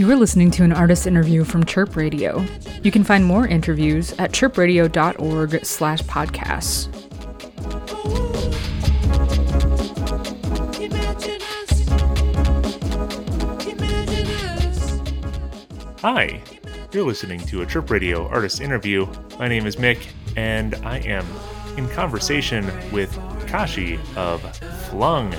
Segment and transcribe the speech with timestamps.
[0.00, 2.42] You are listening to an artist interview from Chirp Radio.
[2.82, 6.88] You can find more interviews at chirpradio.org slash podcasts.
[16.00, 16.42] Hi,
[16.92, 19.06] you're listening to a Chirp Radio artist interview.
[19.38, 21.26] My name is Mick, and I am
[21.76, 23.14] in conversation with
[23.48, 24.40] Kashi of
[24.88, 25.34] Flung.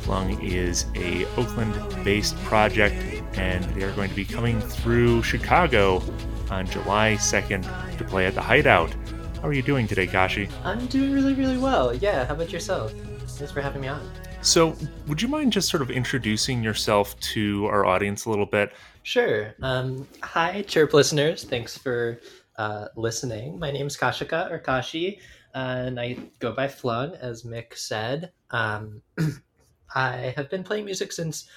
[0.00, 6.02] Flung is a Oakland-based project, and they are going to be coming through Chicago
[6.50, 8.94] on July 2nd to play at the Hideout.
[9.40, 10.48] How are you doing today, Kashi?
[10.64, 11.94] I'm doing really, really well.
[11.94, 12.92] Yeah, how about yourself?
[13.26, 14.00] Thanks for having me on.
[14.42, 14.76] So,
[15.06, 18.72] would you mind just sort of introducing yourself to our audience a little bit?
[19.02, 19.54] Sure.
[19.62, 21.44] Um, hi, Chirp listeners.
[21.44, 22.20] Thanks for
[22.56, 23.58] uh, listening.
[23.58, 25.18] My name is Kashika or Kashi,
[25.54, 28.32] and I go by Flung, as Mick said.
[28.50, 29.02] Um,
[29.94, 31.48] I have been playing music since,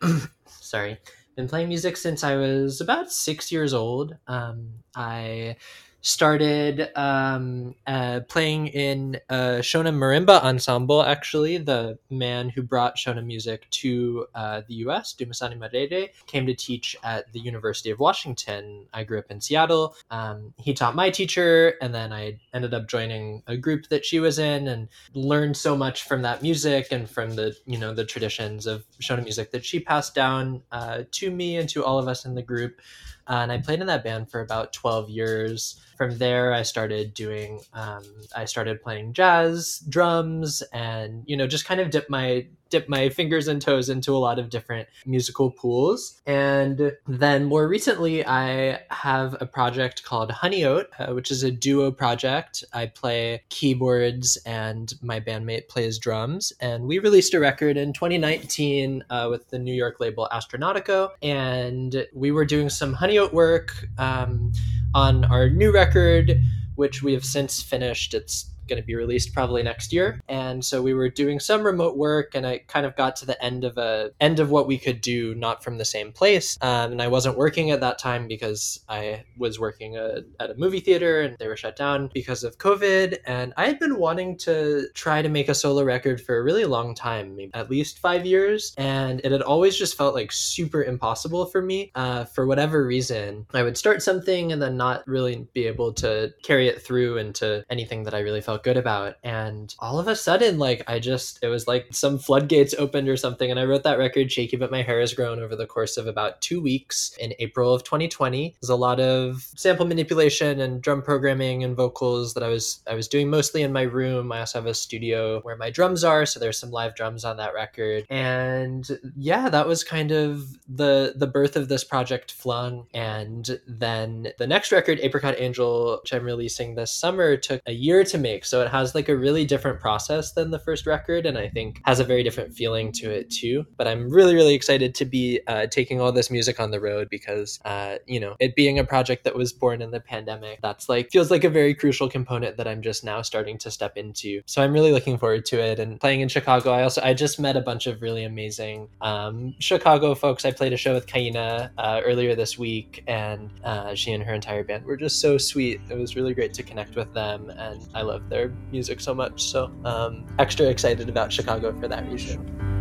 [0.46, 0.98] sorry,
[1.36, 4.16] been playing music since I was about six years old.
[4.26, 5.56] Um, I
[6.02, 11.02] started um, uh, playing in a Shona marimba ensemble.
[11.02, 16.54] Actually, the man who brought Shona music to uh, the U.S., Dumisani Maraire, came to
[16.54, 18.86] teach at the University of Washington.
[18.92, 19.94] I grew up in Seattle.
[20.10, 24.20] Um, he taught my teacher, and then I ended up joining a group that she
[24.20, 28.04] was in, and learned so much from that music and from the you know the
[28.04, 32.08] traditions of Shona music that she passed down uh, to me and to all of
[32.08, 32.80] us in the group.
[33.28, 35.80] Uh, and I played in that band for about 12 years.
[35.96, 38.02] From there, I started doing, um,
[38.34, 43.08] I started playing jazz, drums, and, you know, just kind of dip my dip my
[43.08, 46.20] fingers and toes into a lot of different musical pools.
[46.26, 51.50] And then more recently, I have a project called Honey Oat, uh, which is a
[51.50, 52.64] duo project.
[52.72, 56.52] I play keyboards and my bandmate plays drums.
[56.60, 61.10] And we released a record in 2019 uh, with the New York label Astro Nautico.
[61.22, 64.52] And we were doing some Honey Oat work um,
[64.94, 66.40] on our new record,
[66.76, 68.14] which we have since finished.
[68.14, 70.22] It's going to be released probably next year.
[70.28, 73.42] And so we were doing some remote work, and I kind of got to the
[73.44, 76.56] end of a end of what we could do, not from the same place.
[76.62, 80.54] Um, and I wasn't working at that time because I was working a, at a
[80.56, 83.18] movie theater, and they were shut down because of COVID.
[83.26, 86.64] And I had been wanting to try to make a solo record for a really
[86.64, 90.82] long time, maybe at least five years, and it had always just felt like super
[90.84, 91.90] impossible for me.
[91.94, 96.32] Uh, for whatever reason, I would start something and then not really be able to
[96.42, 99.16] carry it through into anything that I really felt felt good about.
[99.22, 103.16] And all of a sudden, like I just, it was like some floodgates opened or
[103.16, 103.50] something.
[103.50, 106.06] And I wrote that record, Shaky But My Hair Has Grown, over the course of
[106.06, 108.56] about two weeks in April of 2020.
[108.60, 112.94] There's a lot of sample manipulation and drum programming and vocals that I was I
[112.94, 114.32] was doing mostly in my room.
[114.32, 117.36] I also have a studio where my drums are, so there's some live drums on
[117.38, 118.06] that record.
[118.10, 122.86] And yeah, that was kind of the the birth of this project Flung.
[122.94, 128.04] And then the next record, Apricot Angel, which I'm releasing this summer, took a year
[128.04, 128.44] to make.
[128.50, 131.80] So it has like a really different process than the first record, and I think
[131.84, 133.64] has a very different feeling to it too.
[133.76, 137.06] But I'm really, really excited to be uh, taking all this music on the road
[137.10, 140.88] because, uh, you know, it being a project that was born in the pandemic, that's
[140.88, 144.42] like feels like a very crucial component that I'm just now starting to step into.
[144.46, 145.78] So I'm really looking forward to it.
[145.78, 149.54] And playing in Chicago, I also I just met a bunch of really amazing um,
[149.60, 150.44] Chicago folks.
[150.44, 154.34] I played a show with Kaina uh, earlier this week, and uh, she and her
[154.34, 155.80] entire band were just so sweet.
[155.88, 159.42] It was really great to connect with them, and I love their music so much.
[159.42, 162.79] So um, extra excited about Chicago for that reason.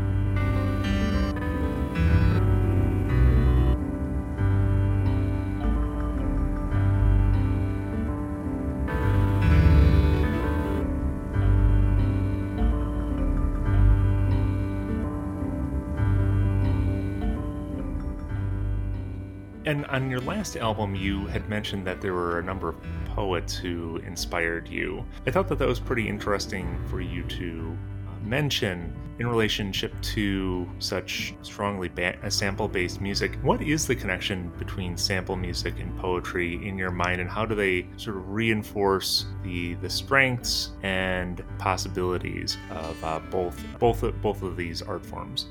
[19.69, 23.55] And on your last album, you had mentioned that there were a number of poets
[23.55, 25.05] who inspired you.
[25.27, 27.77] I thought that that was pretty interesting for you to
[28.07, 33.35] uh, mention in relationship to such strongly ba- uh, sample based music.
[33.43, 37.53] What is the connection between sample music and poetry in your mind, and how do
[37.53, 44.57] they sort of reinforce the, the strengths and possibilities of uh, both, both, both of
[44.57, 45.45] these art forms?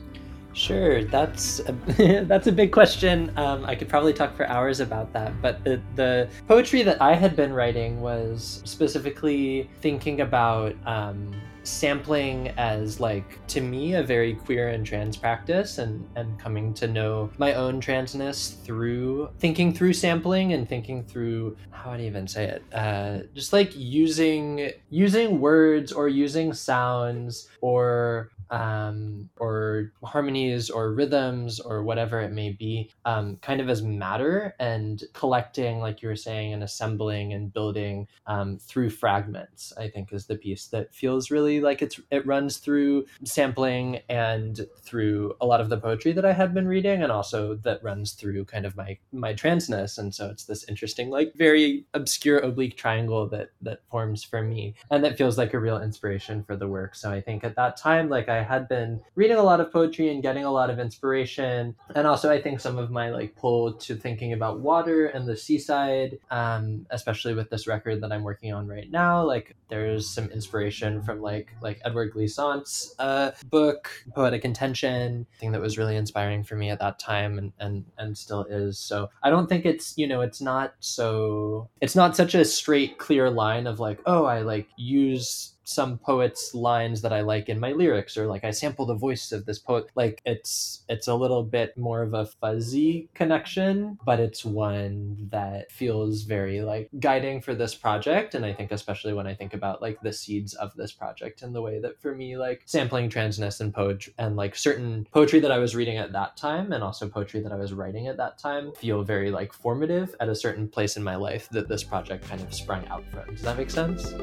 [0.59, 1.73] Sure, that's a,
[2.27, 3.33] that's a big question.
[3.37, 5.41] Um, I could probably talk for hours about that.
[5.41, 11.33] But the the poetry that I had been writing was specifically thinking about um,
[11.69, 16.87] sampling as like to me a very queer and trans practice, and and coming to
[16.87, 22.27] know my own transness through thinking through sampling and thinking through how would I even
[22.27, 22.63] say it?
[22.73, 31.61] Uh, just like using using words or using sounds or um, or harmonies or rhythms
[31.61, 36.17] or whatever it may be, um, kind of as matter and collecting, like you were
[36.17, 39.73] saying, and assembling and building um, through fragments.
[39.77, 44.67] I think is the piece that feels really like it's it runs through sampling and
[44.83, 48.13] through a lot of the poetry that I had been reading, and also that runs
[48.13, 49.99] through kind of my my transness.
[49.99, 54.75] And so it's this interesting, like very obscure oblique triangle that that forms for me,
[54.91, 56.95] and that feels like a real inspiration for the work.
[56.95, 60.09] So I think at that time, like I had been reading a lot of poetry
[60.09, 63.75] and getting a lot of inspiration, and also I think some of my like pull
[63.75, 68.53] to thinking about water and the seaside, um, especially with this record that I'm working
[68.53, 69.23] on right now.
[69.25, 71.21] Like there's some inspiration from
[71.63, 76.71] like like Édouard Glissant's uh, book Poetic Intention, thing that was really inspiring for me
[76.71, 78.79] at that time and and and still is.
[78.79, 82.99] So I don't think it's you know it's not so it's not such a straight
[82.99, 87.61] clear line of like oh I like use some poets lines that i like in
[87.61, 89.87] my lyrics or like i sample the voice of this poet.
[89.95, 95.71] Like it's it's a little bit more of a fuzzy connection but it's one that
[95.71, 98.35] feels very like guiding for this project.
[98.35, 101.55] And i think especially when i think about like the seeds of this project and
[101.55, 105.53] the way that for me like sampling transness and poetry and like certain poetry that
[105.53, 108.39] i was reading at that time and also poetry that i was writing at that
[108.39, 112.27] time feel very like formative at a certain place in my life that this project
[112.29, 113.27] kind of sprung out from.
[113.35, 114.15] Does that make sense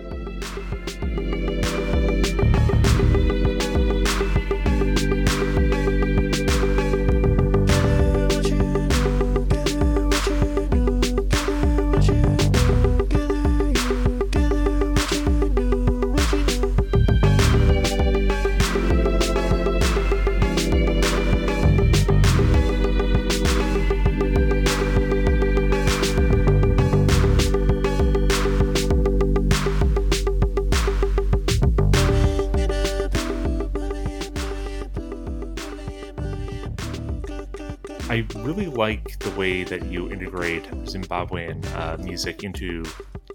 [38.16, 42.86] I really like the way that you integrate Zimbabwean uh, music into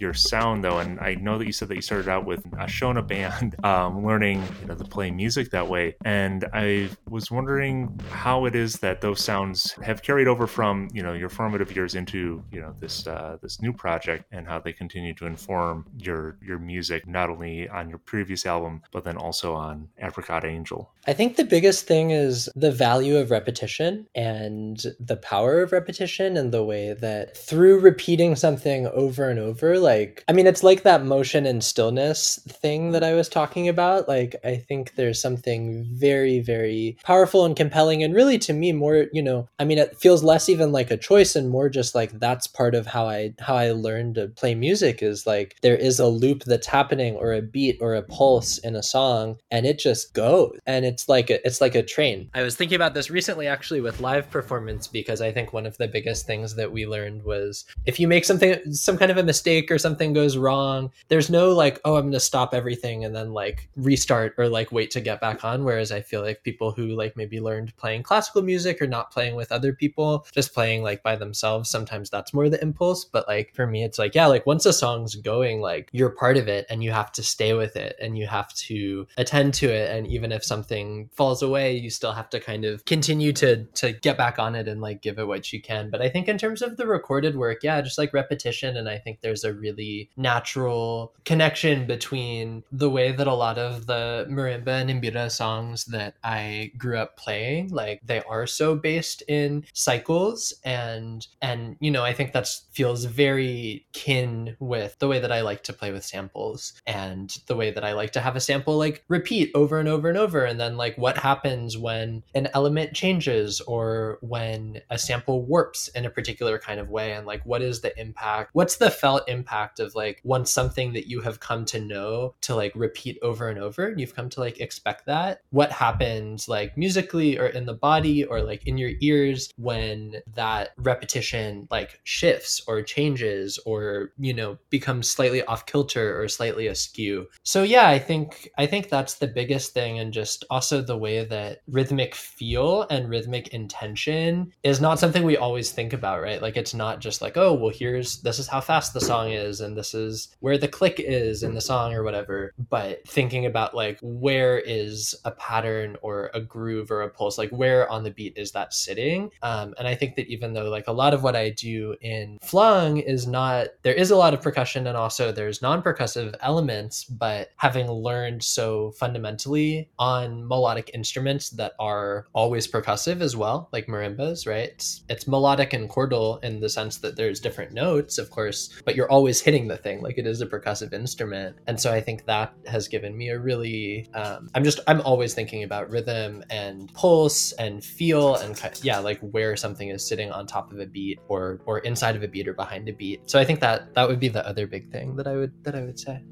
[0.01, 2.67] your sound though and i know that you said that you started out with a
[2.67, 8.01] shona band um, learning you know to play music that way and i was wondering
[8.11, 11.95] how it is that those sounds have carried over from you know your formative years
[11.95, 16.39] into you know this uh, this new project and how they continue to inform your
[16.43, 20.91] your music not only on your previous album but then also on apricot angel.
[21.07, 26.37] I think the biggest thing is the value of repetition and the power of repetition
[26.37, 30.63] and the way that through repeating something over and over like like i mean it's
[30.63, 34.09] like that motion and stillness thing that i was talking about.
[34.09, 39.07] Like i think there's something very very powerful and compelling and really to me more
[39.13, 42.13] you know i mean it feels less even like a choice and more just like
[42.19, 45.99] that's part of how i how i learned to play music is like there is
[45.99, 49.79] a loop that's happening or a beat or a pulse in a song and it
[49.79, 50.59] just goes.
[50.67, 52.31] And it's like a, it's like a train.
[52.35, 55.77] I was thinking about this recently actually with live performance because i think one of
[55.79, 59.23] the biggest things that we learned was if you make something some kind of a
[59.23, 63.15] mistake or something goes wrong, there's no like, oh, I'm going to stop everything and
[63.15, 65.65] then like restart or like wait to get back on.
[65.65, 69.37] Whereas I feel like people who like maybe learned playing classical music or not playing
[69.37, 73.05] with other people, just playing like by themselves, sometimes that's more the impulse.
[73.05, 76.37] But like for me, it's like, yeah, like once a song's going, like you're part
[76.37, 79.69] of it and you have to stay with it and you have to attend to
[79.69, 79.91] it.
[79.91, 83.93] And even if something falls away, you still have to kind of continue to to
[83.93, 85.91] get back on it and like give it what you can.
[85.91, 88.77] But I think in terms of the recorded work, yeah, just like repetition.
[88.77, 93.59] And I think there's a really really natural connection between the way that a lot
[93.59, 98.75] of the marimba and mbira songs that I grew up playing, like they are so
[98.75, 105.09] based in cycles and and you know, I think that feels very kin with the
[105.09, 108.21] way that I like to play with samples and the way that I like to
[108.21, 110.45] have a sample like repeat over and over and over.
[110.45, 116.05] And then like what happens when an element changes or when a sample warps in
[116.05, 117.13] a particular kind of way?
[117.13, 118.51] And like what is the impact?
[118.53, 122.55] What's the felt impact of like once something that you have come to know to
[122.55, 126.77] like repeat over and over and you've come to like expect that what happens like
[126.77, 132.63] musically or in the body or like in your ears when that repetition like shifts
[132.67, 137.27] or changes or you know becomes slightly off kilter or slightly askew.
[137.43, 141.25] So yeah i think i think that's the biggest thing and just also the way
[141.25, 146.43] that rhythmic feel and rhythmic intention is not something we always think about right?
[146.43, 149.40] Like it's not just like oh well here's this is how fast the song is
[149.41, 153.47] is and this is where the click is in the song or whatever but thinking
[153.47, 158.05] about like where is a pattern or a groove or a pulse like where on
[158.05, 159.31] the beat is that sitting?
[159.43, 162.39] Um, and i think that even though like a lot of what i do in
[162.43, 167.51] flung is not there is a lot of percussion and also there's non-percussive elements but
[167.57, 174.47] having learned so fundamentally on melodic instruments that are always percussive as well like marimbas
[174.47, 174.71] right?
[174.71, 178.97] It's, it's melodic and chordal in the sense that there's different notes of course but
[178.97, 181.57] you're always hitting the thing like it is a percussive instrument.
[181.67, 185.35] And so i think that has given me a really um, i'm just i'm always
[185.35, 190.47] thinking about rhythm and pulse and feel and yeah like where something is sitting on
[190.47, 193.29] top of a beat or or inside of a beat or behind a beat.
[193.31, 195.75] So i think that that would be the other big thing that i would that
[195.75, 196.23] i would say.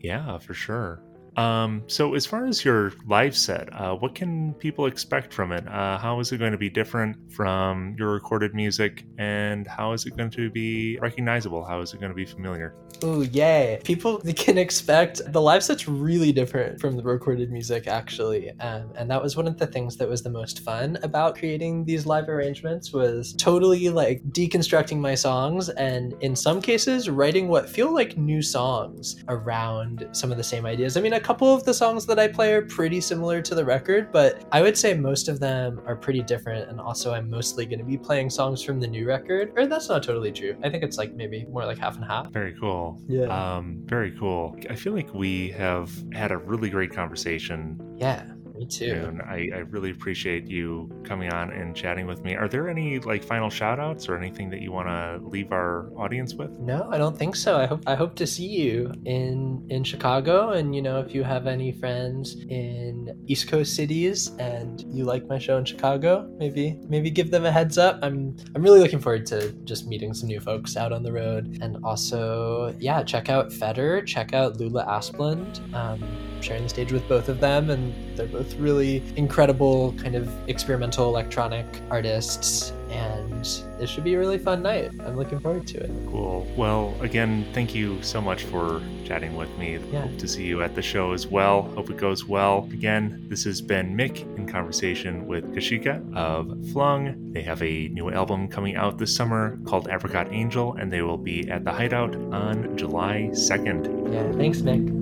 [0.00, 1.02] Yeah for sure
[1.36, 5.66] um, so, as far as your live set, uh, what can people expect from it?
[5.66, 10.04] Uh, how is it going to be different from your recorded music, and how is
[10.04, 11.64] it going to be recognizable?
[11.64, 12.74] How is it going to be familiar?
[13.02, 13.80] Oh, yay!
[13.82, 19.10] People can expect the live set's really different from the recorded music, actually, um, and
[19.10, 22.28] that was one of the things that was the most fun about creating these live
[22.28, 22.92] arrangements.
[22.92, 28.42] Was totally like deconstructing my songs, and in some cases, writing what feel like new
[28.42, 30.98] songs around some of the same ideas.
[30.98, 34.12] I mean, couple of the songs that I play are pretty similar to the record,
[34.12, 36.68] but I would say most of them are pretty different.
[36.68, 39.52] And also, I'm mostly going to be playing songs from the new record.
[39.56, 40.56] Or that's not totally true.
[40.62, 42.30] I think it's like maybe more like half and half.
[42.30, 43.00] Very cool.
[43.08, 43.26] Yeah.
[43.26, 44.56] Um, very cool.
[44.68, 47.80] I feel like we have had a really great conversation.
[47.96, 48.24] Yeah.
[48.62, 49.04] Me too.
[49.08, 52.36] And I, I really appreciate you coming on and chatting with me.
[52.36, 55.90] Are there any like final shout outs or anything that you want to leave our
[55.96, 56.60] audience with?
[56.60, 57.58] No, I don't think so.
[57.58, 61.24] I hope I hope to see you in in Chicago and you know if you
[61.24, 66.78] have any friends in East Coast cities and you like my show in Chicago, maybe
[66.88, 67.98] maybe give them a heads up.
[68.02, 71.58] I'm I'm really looking forward to just meeting some new folks out on the road.
[71.60, 75.74] And also, yeah, check out Feder, check out Lula Asplund.
[75.74, 76.00] Um,
[76.42, 81.08] sharing the stage with both of them and they're both really incredible kind of experimental
[81.08, 84.90] electronic artists and it should be a really fun night.
[85.00, 85.90] I'm looking forward to it.
[86.10, 86.46] Cool.
[86.56, 89.78] Well, again, thank you so much for chatting with me.
[89.90, 90.02] Yeah.
[90.02, 91.62] Hope to see you at the show as well.
[91.74, 92.68] Hope it goes well.
[92.72, 97.32] Again, this has been Mick in conversation with Kashika of Flung.
[97.32, 101.18] They have a new album coming out this summer called Apricot Angel, and they will
[101.18, 104.12] be at the Hideout on July 2nd.
[104.12, 105.01] Yeah, thanks, Mick.